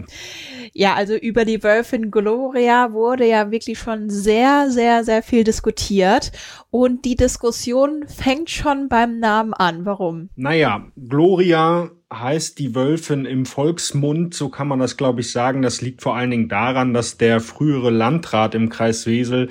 Ja, 0.71 0.93
also 0.93 1.15
über 1.15 1.43
die 1.43 1.61
Wölfin 1.61 2.09
Gloria 2.09 2.93
wurde 2.93 3.27
ja 3.27 3.51
wirklich 3.51 3.79
schon 3.79 4.09
sehr, 4.09 4.71
sehr, 4.71 5.03
sehr 5.03 5.23
viel 5.23 5.43
diskutiert. 5.43 6.31
Und 6.71 7.03
die 7.03 7.17
Diskussion 7.17 8.05
fängt 8.07 8.49
schon 8.49 8.87
beim 8.87 9.19
Namen 9.19 9.53
an. 9.53 9.85
Warum? 9.85 10.29
Naja, 10.37 10.85
Gloria 10.95 11.91
heißt 12.11 12.57
die 12.57 12.73
Wölfin 12.73 13.25
im 13.25 13.45
Volksmund, 13.45 14.33
so 14.33 14.49
kann 14.49 14.67
man 14.67 14.79
das 14.79 14.97
glaube 14.97 15.21
ich 15.21 15.31
sagen. 15.31 15.61
Das 15.61 15.81
liegt 15.81 16.01
vor 16.01 16.15
allen 16.15 16.31
Dingen 16.31 16.49
daran, 16.49 16.93
dass 16.93 17.17
der 17.17 17.39
frühere 17.39 17.91
Landrat 17.91 18.55
im 18.55 18.69
Kreis 18.69 19.05
Wesel, 19.05 19.49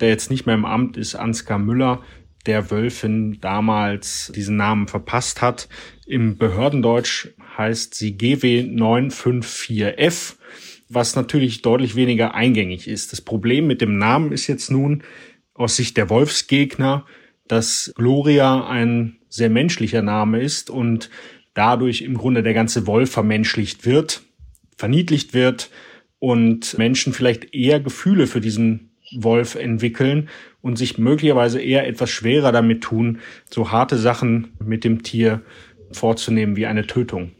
der 0.00 0.08
jetzt 0.08 0.30
nicht 0.30 0.46
mehr 0.46 0.56
im 0.56 0.64
Amt 0.64 0.96
ist, 0.96 1.14
Ansgar 1.14 1.58
Müller, 1.58 2.02
der 2.46 2.70
Wölfin 2.70 3.38
damals 3.40 4.32
diesen 4.34 4.56
Namen 4.56 4.88
verpasst 4.88 5.42
hat. 5.42 5.68
Im 6.06 6.38
Behördendeutsch 6.38 7.28
heißt 7.56 7.94
sie 7.94 8.16
GW 8.16 8.62
954F, 8.62 10.34
was 10.88 11.14
natürlich 11.14 11.62
deutlich 11.62 11.94
weniger 11.94 12.34
eingängig 12.34 12.88
ist. 12.88 13.12
Das 13.12 13.20
Problem 13.20 13.68
mit 13.68 13.80
dem 13.80 13.96
Namen 13.96 14.32
ist 14.32 14.48
jetzt 14.48 14.70
nun 14.70 15.04
aus 15.54 15.76
Sicht 15.76 15.96
der 15.96 16.10
Wolfsgegner, 16.10 17.06
dass 17.46 17.92
Gloria 17.94 18.66
ein 18.66 19.18
sehr 19.28 19.50
menschlicher 19.50 20.02
Name 20.02 20.40
ist 20.40 20.68
und 20.68 21.10
dadurch 21.54 22.02
im 22.02 22.16
Grunde 22.16 22.42
der 22.42 22.54
ganze 22.54 22.86
Wolf 22.86 23.10
vermenschlicht 23.10 23.84
wird, 23.84 24.22
verniedlicht 24.76 25.34
wird 25.34 25.70
und 26.18 26.76
Menschen 26.78 27.12
vielleicht 27.12 27.54
eher 27.54 27.80
Gefühle 27.80 28.26
für 28.26 28.40
diesen 28.40 28.90
Wolf 29.14 29.54
entwickeln 29.54 30.28
und 30.60 30.76
sich 30.76 30.98
möglicherweise 30.98 31.60
eher 31.60 31.86
etwas 31.86 32.10
schwerer 32.10 32.52
damit 32.52 32.82
tun, 32.82 33.20
so 33.50 33.70
harte 33.70 33.98
Sachen 33.98 34.52
mit 34.64 34.84
dem 34.84 35.02
Tier 35.02 35.42
vorzunehmen 35.90 36.56
wie 36.56 36.66
eine 36.66 36.86
Tötung. 36.86 37.32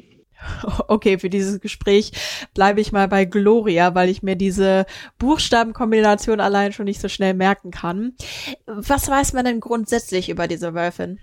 Okay, 0.88 1.18
für 1.18 1.30
dieses 1.30 1.60
Gespräch 1.60 2.12
bleibe 2.52 2.80
ich 2.80 2.90
mal 2.90 3.06
bei 3.06 3.24
Gloria, 3.24 3.94
weil 3.94 4.08
ich 4.08 4.24
mir 4.24 4.34
diese 4.34 4.86
Buchstabenkombination 5.18 6.40
allein 6.40 6.72
schon 6.72 6.86
nicht 6.86 7.00
so 7.00 7.08
schnell 7.08 7.34
merken 7.34 7.70
kann. 7.70 8.14
Was 8.66 9.08
weiß 9.08 9.34
man 9.34 9.44
denn 9.44 9.60
grundsätzlich 9.60 10.28
über 10.28 10.48
diese 10.48 10.74
Wölfin? 10.74 11.20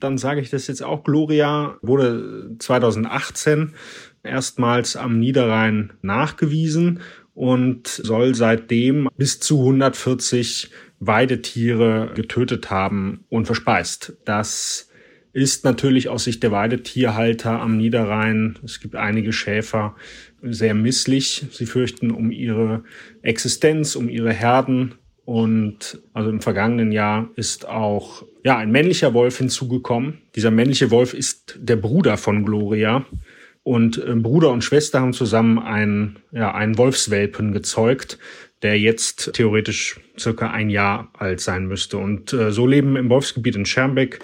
Dann 0.00 0.18
sage 0.18 0.40
ich 0.40 0.50
das 0.50 0.66
jetzt 0.66 0.82
auch. 0.82 1.04
Gloria 1.04 1.78
wurde 1.82 2.56
2018 2.58 3.74
erstmals 4.22 4.96
am 4.96 5.18
Niederrhein 5.18 5.92
nachgewiesen 6.02 7.00
und 7.34 7.88
soll 7.88 8.34
seitdem 8.34 9.08
bis 9.16 9.40
zu 9.40 9.60
140 9.60 10.70
Weidetiere 10.98 12.12
getötet 12.14 12.70
haben 12.70 13.24
und 13.28 13.46
verspeist. 13.46 14.16
Das 14.24 14.90
ist 15.32 15.64
natürlich 15.64 16.08
aus 16.08 16.24
Sicht 16.24 16.42
der 16.42 16.50
Weidetierhalter 16.50 17.60
am 17.60 17.76
Niederrhein, 17.76 18.58
es 18.64 18.80
gibt 18.80 18.96
einige 18.96 19.32
Schäfer, 19.32 19.94
sehr 20.42 20.74
misslich. 20.74 21.46
Sie 21.52 21.66
fürchten 21.66 22.10
um 22.10 22.30
ihre 22.30 22.82
Existenz, 23.22 23.94
um 23.94 24.08
ihre 24.08 24.32
Herden. 24.32 24.94
Und 25.30 26.02
also 26.12 26.28
im 26.28 26.40
vergangenen 26.40 26.90
Jahr 26.90 27.30
ist 27.36 27.68
auch 27.68 28.24
ja, 28.42 28.56
ein 28.56 28.72
männlicher 28.72 29.14
Wolf 29.14 29.38
hinzugekommen. 29.38 30.22
Dieser 30.34 30.50
männliche 30.50 30.90
Wolf 30.90 31.14
ist 31.14 31.56
der 31.56 31.76
Bruder 31.76 32.16
von 32.16 32.44
Gloria. 32.44 33.06
Und 33.62 34.04
äh, 34.04 34.16
Bruder 34.16 34.50
und 34.50 34.64
Schwester 34.64 35.00
haben 35.00 35.12
zusammen 35.12 35.60
einen, 35.60 36.18
ja, 36.32 36.52
einen 36.52 36.76
Wolfswelpen 36.78 37.52
gezeugt, 37.52 38.18
der 38.62 38.76
jetzt 38.80 39.32
theoretisch 39.34 40.00
circa 40.18 40.50
ein 40.50 40.68
Jahr 40.68 41.12
alt 41.16 41.40
sein 41.40 41.66
müsste. 41.66 41.98
Und 41.98 42.32
äh, 42.32 42.50
so 42.50 42.66
leben 42.66 42.96
im 42.96 43.08
Wolfsgebiet 43.08 43.54
in 43.54 43.66
Schermbeck 43.66 44.18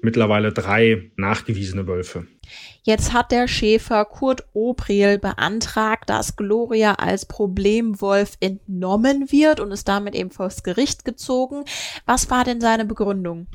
mittlerweile 0.00 0.52
drei 0.52 1.10
nachgewiesene 1.16 1.88
Wölfe. 1.88 2.28
Jetzt 2.82 3.12
hat 3.12 3.32
der 3.32 3.48
Schäfer 3.48 4.04
Kurt 4.04 4.44
Obriel 4.52 5.18
beantragt, 5.18 6.10
dass 6.10 6.36
Gloria 6.36 6.94
als 6.94 7.26
Problemwolf 7.26 8.36
entnommen 8.40 9.30
wird 9.30 9.60
und 9.60 9.70
ist 9.70 9.88
damit 9.88 10.14
eben 10.14 10.30
vors 10.30 10.62
Gericht 10.62 11.04
gezogen. 11.04 11.64
Was 12.06 12.30
war 12.30 12.44
denn 12.44 12.60
seine 12.60 12.84
Begründung? 12.84 13.46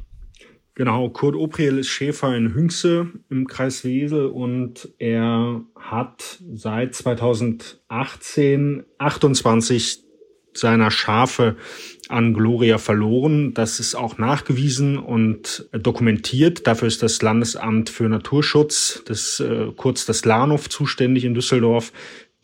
Genau, 0.78 1.10
Kurt 1.10 1.36
Opriel 1.36 1.80
ist 1.80 1.88
Schäfer 1.88 2.38
in 2.38 2.54
Hünxe 2.54 3.12
im 3.32 3.48
Kreis 3.48 3.84
Wesel 3.84 4.28
und 4.28 4.94
er 5.00 5.64
hat 5.76 6.38
seit 6.54 6.94
2018 6.94 8.86
28 9.00 10.04
seiner 10.54 10.92
Schafe 10.92 11.58
an 12.10 12.34
Gloria 12.34 12.78
verloren. 12.78 13.54
Das 13.54 13.80
ist 13.80 13.96
auch 13.96 14.18
nachgewiesen 14.18 14.98
und 14.98 15.70
dokumentiert. 15.72 16.68
Dafür 16.68 16.88
ist 16.88 17.04
das 17.04 17.22
Landesamt 17.22 17.90
für 17.90 18.08
Naturschutz, 18.10 19.04
das 19.06 19.40
äh, 19.40 19.72
kurz 19.76 20.06
das 20.06 20.26
Lahnhof 20.26 20.70
zuständig 20.70 21.26
in 21.26 21.34
Düsseldorf. 21.34 21.92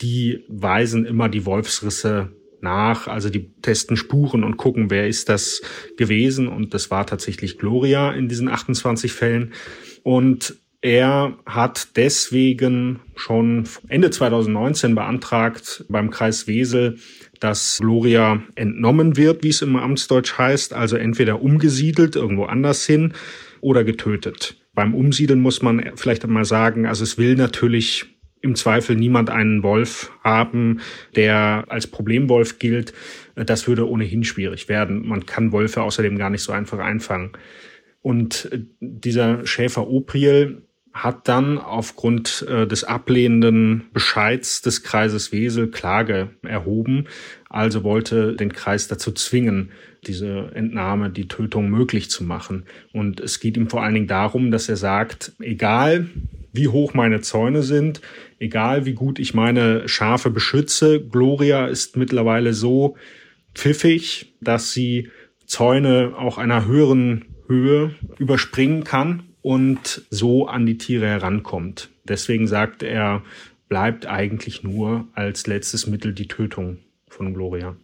Die 0.02 0.44
weisen 0.48 1.06
immer 1.06 1.30
die 1.30 1.46
Wolfsrisse 1.46 2.32
nach, 2.62 3.08
also 3.08 3.30
die 3.30 3.54
testen 3.62 3.98
Spuren 3.98 4.44
und 4.44 4.58
gucken, 4.58 4.90
wer 4.90 5.08
ist 5.08 5.30
das 5.30 5.62
gewesen. 5.98 6.48
Und 6.48 6.74
das 6.74 6.90
war 6.90 7.06
tatsächlich 7.06 7.58
Gloria 7.58 8.12
in 8.12 8.30
diesen 8.30 8.48
28 8.48 9.12
Fällen. 9.12 9.54
Und 10.02 10.56
er 10.84 11.38
hat 11.46 11.96
deswegen 11.96 13.00
schon 13.16 13.64
Ende 13.88 14.10
2019 14.10 14.96
beantragt 14.96 15.86
beim 15.88 16.10
Kreis 16.10 16.46
Wesel, 16.46 16.98
dass 17.40 17.78
Gloria 17.80 18.44
entnommen 18.56 19.16
wird, 19.16 19.46
wie 19.46 19.50
es 19.50 19.62
im 19.62 19.78
Amtsdeutsch 19.78 20.38
heißt, 20.38 20.74
also 20.74 20.98
entweder 20.98 21.42
umgesiedelt 21.42 22.18
irgendwo 22.18 22.44
anders 22.44 22.86
hin 22.86 23.14
oder 23.62 23.86
getötet. 23.86 24.58
Beim 24.74 24.94
Umsiedeln 24.94 25.40
muss 25.40 25.62
man 25.62 25.92
vielleicht 25.96 26.26
einmal 26.26 26.44
sagen, 26.44 26.86
also 26.86 27.06
es 27.06 27.18
will 27.18 27.36
natürlich 27.36 28.06
im 28.42 28.56
Zweifel 28.56 28.98
niemand 28.98 29.30
einen 29.30 29.64
Wolf 29.64 30.12
haben, 30.22 30.82
der 31.16 31.64
als 31.70 31.88
Problemwolf 31.88 32.60
gilt. 32.60 32.92
Das 33.38 33.70
würde 33.70 33.90
ohnehin 33.90 34.26
schwierig 34.26 34.68
werden. 34.68 35.08
Man 35.08 35.26
kann 35.26 35.54
Wölfe 35.54 35.82
außerdem 35.82 36.18
gar 36.18 36.30
nicht 36.30 36.44
so 36.44 36.52
einfach 36.52 36.80
einfangen. 36.80 37.32
Und 38.02 38.50
dieser 38.82 39.46
Schäfer 39.46 39.88
Opriel 39.88 40.64
hat 40.94 41.28
dann 41.28 41.58
aufgrund 41.58 42.46
äh, 42.48 42.68
des 42.68 42.84
ablehnenden 42.84 43.86
Bescheids 43.94 44.62
des 44.62 44.84
Kreises 44.84 45.32
Wesel 45.32 45.70
Klage 45.72 46.30
erhoben, 46.44 47.06
also 47.50 47.84
wollte 47.84 48.36
den 48.36 48.54
Kreis 48.54 48.88
dazu 48.88 49.12
zwingen, 49.12 49.72
diese 50.06 50.52
Entnahme, 50.54 51.10
die 51.10 51.28
Tötung 51.28 51.70
möglich 51.70 52.10
zu 52.12 52.24
machen. 52.24 52.66
Und 52.92 53.20
es 53.20 53.40
geht 53.40 53.58
ihm 53.58 53.70
vor 53.70 53.82
allen 53.84 53.96
Dingen 53.96 54.08
darum, 54.08 54.52
dass 54.52 54.70
er 54.70 54.78
sagt, 54.78 55.32
egal 55.40 56.10
wie 56.52 56.68
hoch 56.68 56.94
meine 56.94 57.22
Zäune 57.22 57.64
sind, 57.64 58.02
egal 58.38 58.86
wie 58.86 58.94
gut 58.94 59.18
ich 59.18 59.34
meine 59.34 59.88
Schafe 59.88 60.30
beschütze, 60.30 61.02
Gloria 61.02 61.66
ist 61.66 61.98
mittlerweile 61.98 62.54
so 62.54 62.96
pfiffig, 63.56 64.36
dass 64.42 64.72
sie 64.72 65.10
Zäune 65.48 66.14
auch 66.16 66.38
einer 66.38 66.66
höheren 66.66 67.26
Höhe 67.48 67.96
überspringen 68.20 68.84
kann 68.84 69.24
und 69.44 70.02
so 70.10 70.48
an 70.48 70.66
die 70.66 70.80
Tiere 70.80 71.06
herankommt. 71.06 71.90
Deswegen 72.06 72.48
sagt 72.48 72.82
er, 72.82 73.22
bleibt 73.70 74.08
eigentlich 74.08 74.64
nur 74.64 75.08
als 75.14 75.46
letztes 75.46 75.86
Mittel 75.86 76.14
die 76.14 76.28
Tötung 76.28 76.80
von 77.08 77.34
Gloria. 77.34 77.76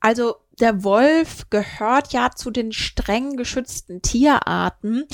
Also 0.00 0.34
der 0.60 0.84
Wolf 0.84 1.48
gehört 1.50 2.12
ja 2.12 2.30
zu 2.34 2.50
den 2.50 2.72
streng 2.72 3.36
geschützten 3.36 4.02
Tierarten. 4.02 5.04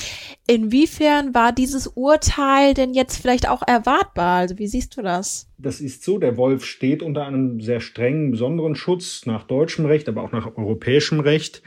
Inwiefern 0.47 1.33
war 1.33 1.51
dieses 1.53 1.87
Urteil 1.87 2.73
denn 2.73 2.93
jetzt 2.93 3.21
vielleicht 3.21 3.47
auch 3.47 3.61
erwartbar? 3.65 4.39
Also 4.39 4.57
wie 4.57 4.67
siehst 4.67 4.97
du 4.97 5.01
das? 5.01 5.49
Das 5.57 5.79
ist 5.79 6.03
so, 6.03 6.17
der 6.17 6.37
Wolf 6.37 6.65
steht 6.65 7.03
unter 7.03 7.25
einem 7.25 7.61
sehr 7.61 7.81
strengen, 7.81 8.31
besonderen 8.31 8.75
Schutz 8.75 9.25
nach 9.25 9.43
deutschem 9.43 9.85
Recht, 9.85 10.09
aber 10.09 10.23
auch 10.23 10.31
nach 10.31 10.57
europäischem 10.57 11.19
Recht. 11.19 11.61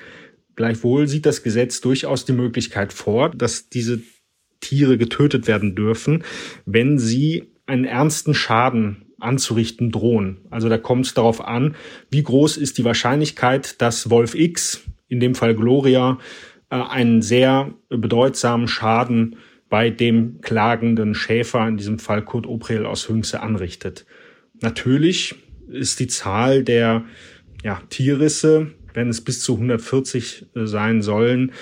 Gleichwohl 0.63 1.09
sieht 1.09 1.27
das 1.27 1.43
Gesetz 1.43 1.81
durchaus 1.81 2.25
die 2.25 2.33
Möglichkeit 2.33 2.93
vor, 2.93 3.31
dass 3.31 3.69
diese 3.69 4.01
Tiere 4.61 4.97
getötet 4.97 5.49
werden 5.49 5.75
dürfen, 5.75 6.23
wenn 6.67 7.01
sie 7.01 7.51
einen 7.67 7.85
ernsten 7.85 8.33
Schaden 8.33 9.07
anzurichten 9.19 9.91
drohen. 9.91 10.43
Also 10.51 10.69
da 10.69 10.79
kommt 10.79 11.07
es 11.07 11.15
darauf 11.15 11.45
an, 11.45 11.75
wie 12.13 12.23
groß 12.23 12.59
ist 12.59 12.79
die 12.79 12.85
Wahrscheinlichkeit, 12.85 13.83
dass 13.83 14.09
Wolf 14.09 14.37
X, 14.37 14.85
in 15.09 15.19
dem 15.19 15.35
Fall 15.35 15.57
Gloria, 15.57 16.21
äh, 16.71 16.77
einen 16.77 17.23
sehr 17.23 17.75
bedeutsamen 17.89 18.69
Schaden 18.69 19.35
bei 19.69 19.91
dem 19.91 20.41
klagenden 20.43 21.17
Schäfer, 21.17 21.67
in 21.67 21.77
diesem 21.77 21.99
Fall 21.99 22.25
Kurt 22.25 22.47
Opriel 22.47 22.87
aus 22.87 23.09
Hünxe, 23.09 23.41
anrichtet. 23.41 24.07
Natürlich 24.61 25.35
ist 25.67 25.99
die 25.99 26.07
Zahl 26.07 26.63
der 26.63 27.05
ja, 27.65 27.83
Tierrisse, 27.89 28.75
wenn 28.95 29.09
es 29.09 29.23
bis 29.23 29.43
zu 29.43 29.55
140 29.55 30.47
äh, 30.55 30.67
sein 30.67 31.03
sollen, 31.03 31.53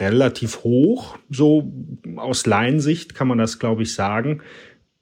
relativ 0.00 0.64
hoch. 0.64 1.18
So 1.30 1.72
aus 2.16 2.46
Laiensicht 2.46 3.14
kann 3.14 3.28
man 3.28 3.38
das, 3.38 3.58
glaube 3.58 3.82
ich, 3.82 3.94
sagen. 3.94 4.42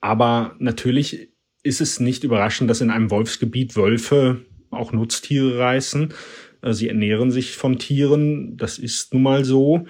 Aber 0.00 0.56
natürlich 0.58 1.30
ist 1.62 1.80
es 1.80 2.00
nicht 2.00 2.24
überraschend, 2.24 2.70
dass 2.70 2.80
in 2.80 2.90
einem 2.90 3.10
Wolfsgebiet 3.10 3.76
Wölfe 3.76 4.40
auch 4.70 4.92
Nutztiere 4.92 5.58
reißen. 5.58 6.14
Äh, 6.62 6.72
sie 6.72 6.88
ernähren 6.88 7.30
sich 7.30 7.56
von 7.56 7.78
Tieren. 7.78 8.56
Das 8.56 8.78
ist 8.78 9.12
nun 9.12 9.22
mal 9.22 9.44
so. 9.44 9.86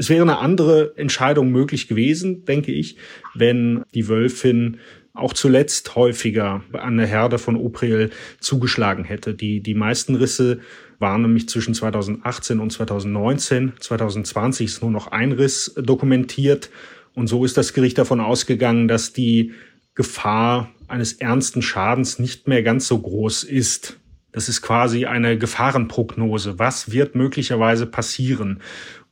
Es 0.00 0.08
wäre 0.08 0.22
eine 0.22 0.38
andere 0.38 0.96
Entscheidung 0.96 1.52
möglich 1.52 1.86
gewesen, 1.86 2.46
denke 2.46 2.72
ich, 2.72 2.96
wenn 3.34 3.82
die 3.92 4.08
Wölfin 4.08 4.78
auch 5.12 5.34
zuletzt 5.34 5.94
häufiger 5.94 6.62
an 6.72 6.96
der 6.96 7.06
Herde 7.06 7.36
von 7.36 7.54
Oprel 7.54 8.08
zugeschlagen 8.38 9.04
hätte. 9.04 9.34
Die, 9.34 9.60
die 9.60 9.74
meisten 9.74 10.14
Risse 10.14 10.60
waren 11.00 11.20
nämlich 11.20 11.50
zwischen 11.50 11.74
2018 11.74 12.60
und 12.60 12.72
2019. 12.72 13.74
2020 13.78 14.68
ist 14.68 14.80
nur 14.80 14.90
noch 14.90 15.08
ein 15.08 15.32
Riss 15.32 15.74
dokumentiert. 15.76 16.70
Und 17.14 17.26
so 17.26 17.44
ist 17.44 17.58
das 17.58 17.74
Gericht 17.74 17.98
davon 17.98 18.20
ausgegangen, 18.20 18.88
dass 18.88 19.12
die 19.12 19.52
Gefahr 19.94 20.70
eines 20.88 21.12
ernsten 21.12 21.60
Schadens 21.60 22.18
nicht 22.18 22.48
mehr 22.48 22.62
ganz 22.62 22.88
so 22.88 22.98
groß 22.98 23.44
ist. 23.44 24.00
Das 24.32 24.48
ist 24.48 24.62
quasi 24.62 25.06
eine 25.06 25.36
Gefahrenprognose. 25.36 26.58
Was 26.58 26.92
wird 26.92 27.16
möglicherweise 27.16 27.84
passieren? 27.84 28.60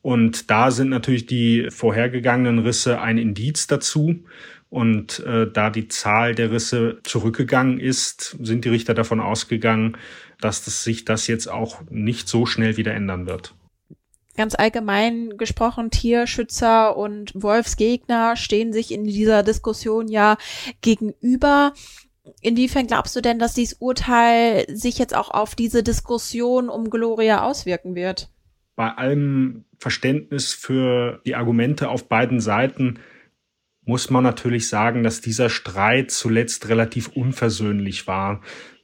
Und 0.09 0.51
da 0.51 0.71
sind 0.71 0.89
natürlich 0.89 1.27
die 1.27 1.69
vorhergegangenen 1.69 2.61
Risse 2.61 2.99
ein 2.99 3.19
Indiz 3.19 3.67
dazu. 3.67 4.25
Und 4.71 5.19
äh, 5.19 5.53
da 5.53 5.69
die 5.69 5.89
Zahl 5.89 6.35
der 6.35 6.51
Risse 6.51 7.01
zurückgegangen 7.03 7.79
ist, 7.79 8.35
sind 8.41 8.65
die 8.65 8.71
Richter 8.71 8.95
davon 8.95 9.21
ausgegangen, 9.21 9.99
dass 10.41 10.65
das 10.65 10.83
sich 10.83 11.05
das 11.05 11.27
jetzt 11.27 11.47
auch 11.51 11.83
nicht 11.91 12.27
so 12.27 12.47
schnell 12.47 12.79
wieder 12.79 12.95
ändern 12.95 13.27
wird. 13.27 13.55
Ganz 14.35 14.55
allgemein 14.55 15.37
gesprochen, 15.37 15.91
Tierschützer 15.91 16.97
und 16.97 17.33
Wolfsgegner 17.35 18.35
stehen 18.35 18.73
sich 18.73 18.93
in 18.93 19.05
dieser 19.05 19.43
Diskussion 19.43 20.09
ja 20.09 20.39
gegenüber. 20.81 21.75
Inwiefern 22.41 22.87
glaubst 22.87 23.15
du 23.15 23.21
denn, 23.21 23.39
dass 23.39 23.53
dieses 23.53 23.77
Urteil 23.79 24.65
sich 24.75 24.97
jetzt 24.97 25.15
auch 25.15 25.29
auf 25.29 25.55
diese 25.55 25.83
Diskussion 25.83 26.71
um 26.71 26.89
Gloria 26.89 27.43
auswirken 27.43 27.95
wird? 27.95 28.31
Bei 28.79 28.93
allem 28.93 29.65
Verständnis 29.81 30.55
für 30.55 31.21
die 31.27 31.35
Argumente 31.35 31.89
auf 31.89 32.09
beiden 32.09 32.39
Seiten 32.39 33.01
muss 33.85 34.09
man 34.09 34.23
natürlich 34.23 34.69
sagen, 34.69 35.03
dass 35.03 35.21
dieser 35.21 35.51
Streit 35.51 36.13
zuletzt 36.13 36.69
relativ 36.69 37.09
unversöhnlich 37.09 38.07
war. 38.07 38.41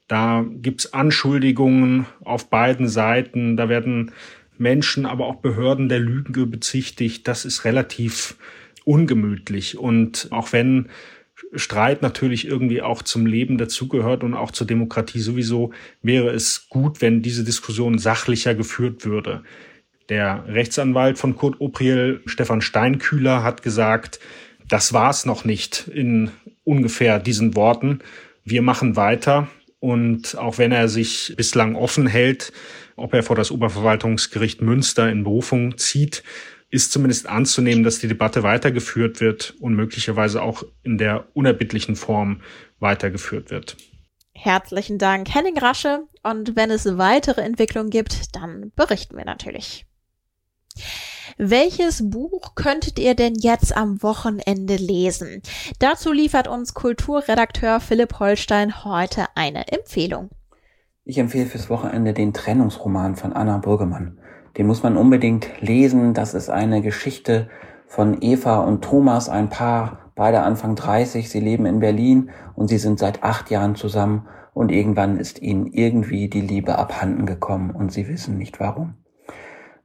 Da 0.09 0.45
gibt's 0.51 0.93
Anschuldigungen 0.93 2.07
auf 2.25 2.51
beiden 2.51 2.89
Seiten, 2.89 3.57
da 3.57 3.69
werden 3.69 4.11
Menschen, 4.59 5.07
aber 5.07 5.27
auch 5.27 5.37
Behörden 5.37 5.89
der 5.89 6.01
Lüge 6.01 6.47
bezichtigt. 6.47 7.29
Das 7.29 7.45
ist 7.45 7.65
relativ 7.65 8.37
ungemütlich. 8.85 9.79
Und 9.79 10.27
auch 10.33 10.53
wenn 10.53 10.89
Streit 11.55 12.03
natürlich 12.03 12.49
irgendwie 12.49 12.83
auch 12.83 13.03
zum 13.03 13.27
Leben 13.27 13.59
dazugehört 13.59 14.25
und 14.25 14.35
auch 14.35 14.51
zur 14.51 14.67
Demokratie 14.67 15.21
sowieso, 15.21 15.73
wäre 16.03 16.31
es 16.31 16.69
gut, 16.69 17.01
wenn 17.01 17.23
diese 17.23 17.45
Diskussion 17.45 17.99
sachlicher 17.99 18.57
geführt 18.57 19.05
würde. 19.05 19.45
Der 20.09 20.45
Rechtsanwalt 20.47 21.19
von 21.19 21.37
Kurt 21.37 21.61
Opriel, 21.61 22.21
Stefan 22.27 22.61
Steinkühler, 22.61 23.43
hat 23.43 23.63
gesagt, 23.63 24.21
das 24.69 24.93
war's 24.93 25.25
noch 25.25 25.45
nicht 25.45 25.89
in 25.89 26.31
ungefähr 26.65 27.19
diesen 27.19 27.55
Worten. 27.55 28.01
Wir 28.45 28.63
machen 28.63 28.97
weiter. 28.97 29.49
Und 29.81 30.37
auch 30.39 30.59
wenn 30.59 30.73
er 30.73 30.89
sich 30.89 31.35
bislang 31.37 31.75
offen 31.75 32.07
hält, 32.07 32.53
ob 32.97 33.13
er 33.13 33.23
vor 33.23 33.37
das 33.37 33.51
Oberverwaltungsgericht 33.51 34.63
Münster 34.63 35.11
in 35.11 35.25
Berufung 35.25 35.77
zieht, 35.77 36.23
ist 36.71 36.91
zumindest 36.91 37.29
anzunehmen, 37.29 37.85
dass 37.85 37.99
die 37.99 38.09
Debatte 38.09 38.43
weitergeführt 38.43 39.21
wird 39.21 39.55
und 39.61 39.75
möglicherweise 39.75 40.43
auch 40.43 40.65
in 40.83 40.99
der 40.99 41.27
unerbittlichen 41.35 41.97
Form 41.97 42.40
weitergeführt 42.81 43.51
wird. 43.51 43.77
Herzlichen 44.33 44.99
Dank, 44.99 45.33
Henning 45.33 45.59
Rasche. 45.59 46.05
Und 46.23 46.57
wenn 46.57 46.71
es 46.71 46.99
weitere 46.99 47.43
Entwicklungen 47.43 47.90
gibt, 47.90 48.35
dann 48.35 48.73
berichten 48.75 49.17
wir 49.17 49.25
natürlich. 49.25 49.87
Welches 51.37 52.11
Buch 52.11 52.55
könntet 52.55 52.99
ihr 53.01 53.17
denn 53.17 53.35
jetzt 53.35 53.77
am 53.77 54.03
Wochenende 54.05 54.77
lesen? 54.77 55.43
Dazu 55.81 56.13
liefert 56.13 56.47
uns 56.47 56.75
Kulturredakteur 56.75 57.81
Philipp 57.81 58.21
Holstein 58.21 58.85
heute 58.85 59.27
eine 59.35 59.67
Empfehlung. 59.73 60.31
Ich 61.05 61.19
empfehle 61.19 61.47
fürs 61.47 61.69
Wochenende 61.69 62.13
den 62.13 62.33
Trennungsroman 62.35 63.17
von 63.17 63.33
Anna 63.33 63.59
Brüggemann. 63.59 64.19
Den 64.57 64.69
muss 64.69 64.85
man 64.85 64.97
unbedingt 64.97 65.49
lesen. 65.61 66.15
Das 66.15 66.35
ist 66.35 66.51
eine 66.51 66.83
Geschichte 66.83 67.49
von 67.89 68.23
Eva 68.23 68.61
und 68.61 68.85
Thomas, 68.85 69.29
ein 69.29 69.49
Paar, 69.49 70.13
beide 70.15 70.43
Anfang 70.43 70.77
30. 70.77 71.29
Sie 71.29 71.41
leben 71.41 71.67
in 71.67 71.81
Berlin 71.81 72.31
und 72.55 72.69
sie 72.69 72.79
sind 72.79 73.01
seit 73.01 73.25
acht 73.25 73.51
Jahren 73.51 73.75
zusammen 73.75 74.29
und 74.53 74.71
irgendwann 74.71 75.19
ist 75.19 75.43
ihnen 75.43 75.67
irgendwie 75.67 76.29
die 76.29 76.41
Liebe 76.41 76.79
abhanden 76.79 77.27
gekommen 77.27 77.73
und 77.73 77.93
sie 77.93 78.07
wissen 78.07 78.39
nicht 78.39 78.61
warum. 78.61 78.95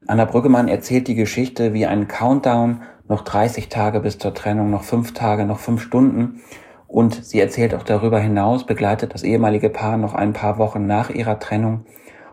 Anna 0.08 0.26
Brüggemann 0.26 0.68
erzählt 0.68 1.08
die 1.08 1.16
Geschichte 1.16 1.74
wie 1.74 1.86
ein 1.86 2.08
Countdown, 2.08 2.82
noch 3.08 3.22
30 3.24 3.70
Tage 3.70 4.00
bis 4.00 4.18
zur 4.18 4.34
Trennung, 4.34 4.70
noch 4.70 4.84
fünf 4.84 5.14
Tage, 5.14 5.46
noch 5.46 5.60
fünf 5.60 5.82
Stunden 5.82 6.42
und 6.88 7.24
sie 7.24 7.40
erzählt 7.40 7.76
auch 7.76 7.84
darüber 7.84 8.20
hinaus, 8.20 8.66
begleitet 8.66 9.14
das 9.14 9.24
ehemalige 9.24 9.70
Paar 9.70 9.98
noch 9.98 10.16
ein 10.16 10.34
paar 10.34 10.58
Wochen 10.58 10.88
nach 10.88 11.10
ihrer 11.10 11.40
Trennung. 11.40 11.86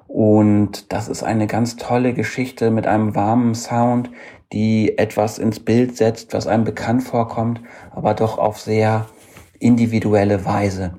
Und 0.07 0.93
das 0.93 1.09
ist 1.09 1.23
eine 1.23 1.47
ganz 1.47 1.77
tolle 1.77 2.15
Geschichte 2.15 2.71
mit 2.71 2.87
einem 2.87 3.15
warmen 3.15 3.55
Sound, 3.55 4.11
die 4.53 4.97
etwas 4.97 5.39
ins 5.39 5.61
Bild 5.61 5.97
setzt, 5.97 6.33
was 6.33 6.47
einem 6.47 6.65
bekannt 6.65 7.03
vorkommt, 7.03 7.61
aber 7.91 8.15
doch 8.15 8.39
auf 8.39 8.61
sehr 8.61 9.07
individuelle 9.59 10.45
Weise. 10.45 10.95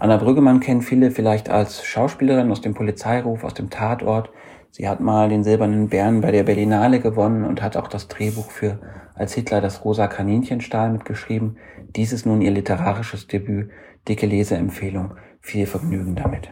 Anna 0.00 0.16
Brüggemann 0.16 0.60
kennen 0.60 0.82
viele 0.82 1.10
vielleicht 1.10 1.50
als 1.50 1.84
Schauspielerin 1.84 2.50
aus 2.50 2.60
dem 2.60 2.74
Polizeiruf, 2.74 3.44
aus 3.44 3.54
dem 3.54 3.68
Tatort. 3.68 4.30
Sie 4.70 4.88
hat 4.88 5.00
mal 5.00 5.28
den 5.28 5.44
Silbernen 5.44 5.88
Bären 5.88 6.20
bei 6.20 6.30
der 6.30 6.44
Berlinale 6.44 7.00
gewonnen 7.00 7.44
und 7.44 7.62
hat 7.62 7.76
auch 7.76 7.88
das 7.88 8.08
Drehbuch 8.08 8.50
für 8.50 8.78
Als 9.14 9.34
Hitler 9.34 9.60
das 9.60 9.84
rosa 9.84 10.06
Kaninchen 10.06 10.60
stahl 10.60 10.90
mitgeschrieben. 10.90 11.56
Dies 11.96 12.12
ist 12.12 12.26
nun 12.26 12.40
ihr 12.40 12.52
literarisches 12.52 13.26
Debüt. 13.26 13.70
Dicke 14.06 14.26
Leseempfehlung. 14.26 15.14
Viel 15.40 15.66
Vergnügen 15.66 16.14
damit. 16.14 16.50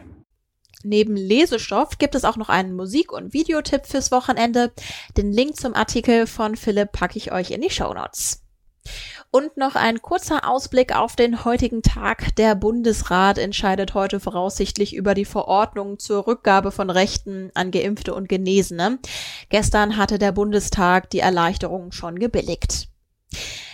Neben 0.83 1.15
Lesestoff 1.15 1.97
gibt 1.97 2.15
es 2.15 2.23
auch 2.23 2.37
noch 2.37 2.49
einen 2.49 2.75
Musik- 2.75 3.11
und 3.11 3.33
Videotipp 3.33 3.85
fürs 3.85 4.11
Wochenende. 4.11 4.71
Den 5.15 5.31
Link 5.31 5.55
zum 5.55 5.73
Artikel 5.73 6.27
von 6.27 6.55
Philipp 6.55 6.91
packe 6.91 7.17
ich 7.17 7.31
euch 7.31 7.51
in 7.51 7.61
die 7.61 7.69
Show 7.69 7.93
Notes. 7.93 8.46
Und 9.31 9.57
noch 9.57 9.75
ein 9.75 10.01
kurzer 10.01 10.47
Ausblick 10.49 10.95
auf 10.95 11.15
den 11.15 11.43
heutigen 11.45 11.81
Tag. 11.81 12.35
Der 12.37 12.55
Bundesrat 12.55 13.37
entscheidet 13.37 13.93
heute 13.93 14.19
voraussichtlich 14.19 14.95
über 14.95 15.13
die 15.13 15.25
Verordnung 15.25 15.99
zur 15.99 16.27
Rückgabe 16.27 16.71
von 16.71 16.89
Rechten 16.89 17.51
an 17.53 17.71
Geimpfte 17.71 18.15
und 18.15 18.29
Genesene. 18.29 18.99
Gestern 19.49 19.97
hatte 19.97 20.17
der 20.17 20.31
Bundestag 20.31 21.09
die 21.09 21.19
Erleichterung 21.19 21.91
schon 21.91 22.17
gebilligt. 22.19 22.87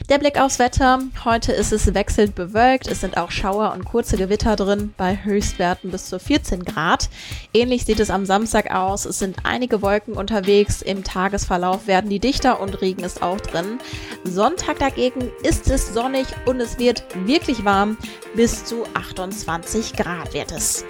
Der 0.10 0.20
Blick 0.20 0.39
aufs 0.39 0.60
Wetter. 0.60 1.00
Heute 1.24 1.54
ist 1.54 1.72
es 1.72 1.94
wechselnd 1.94 2.36
bewölkt. 2.36 2.88
Es 2.88 3.02
sind 3.02 3.18
auch 3.18 3.32
Schauer 3.32 3.72
und 3.72 3.86
kurze 3.86 4.18
Gewitter 4.18 4.56
drin 4.58 4.94
bei 4.98 5.18
Höchstwerten 5.24 5.92
bis 5.92 6.08
zu 6.10 6.20
14 6.20 6.66
Grad. 6.66 7.10
Ähnlich 7.54 7.86
sieht 7.86 8.02
es 8.02 8.10
am 8.10 8.26
Samstag 8.26 8.72
aus. 8.72 9.06
Es 9.06 9.20
sind 9.20 9.38
einige 9.44 9.82
Wolken 9.82 10.16
unterwegs. 10.16 10.82
Im 10.82 11.06
Tagesverlauf 11.06 11.88
werden 11.88 12.10
die 12.10 12.20
dichter 12.20 12.60
und 12.60 12.82
Regen 12.82 13.04
ist 13.04 13.24
auch 13.24 13.39
drin. 13.39 13.80
Sonntag 14.26 14.80
dagegen 14.80 15.32
ist 15.42 15.70
es 15.70 15.94
sonnig 15.94 16.28
und 16.46 16.60
es 16.60 16.80
wird 16.80 17.06
wirklich 17.26 17.63
warm. 17.63 17.98
Bis 18.36 18.66
zu 18.66 18.84
28 18.96 19.94
Grad 19.94 20.34
wird 20.34 20.52
es. 20.52 20.84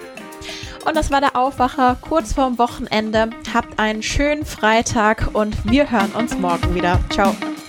Und 0.84 0.96
das 0.96 1.10
war 1.10 1.20
der 1.20 1.36
Aufwacher 1.36 1.96
kurz 2.00 2.32
vorm 2.32 2.58
Wochenende. 2.58 3.30
Habt 3.54 3.78
einen 3.78 4.02
schönen 4.02 4.44
Freitag 4.44 5.30
und 5.34 5.70
wir 5.70 5.90
hören 5.90 6.12
uns 6.12 6.36
morgen 6.36 6.74
wieder. 6.74 6.98
Ciao. 7.10 7.34